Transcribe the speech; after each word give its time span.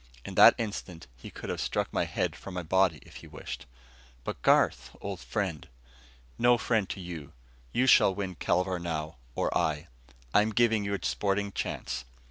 In 0.25 0.33
that 0.33 0.55
instant 0.57 1.05
he 1.15 1.29
could 1.29 1.51
have 1.51 1.61
struck 1.61 1.93
my 1.93 2.05
head 2.05 2.35
from 2.35 2.55
my 2.55 2.63
body, 2.63 2.97
if 3.03 3.17
he 3.17 3.27
wished. 3.27 3.67
"But, 4.23 4.41
Garth, 4.41 4.95
old 4.99 5.19
friend" 5.19 5.69
"No 6.39 6.57
friend 6.57 6.89
to 6.89 6.99
you. 6.99 7.33
You 7.71 7.85
shall 7.85 8.15
win 8.15 8.33
Kelvar 8.33 8.79
now, 8.79 9.17
or 9.35 9.55
I. 9.55 9.89
I'm 10.33 10.49
giving 10.53 10.83
you 10.83 10.95
a 10.95 11.05
sporting 11.05 11.51
chance. 11.51 12.05